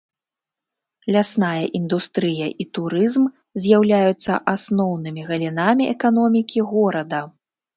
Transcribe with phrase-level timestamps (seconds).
[1.15, 3.23] Лясная індустрыя і турызм
[3.67, 7.21] з'яўляюцца асноўнымі галінамі эканомікі горада.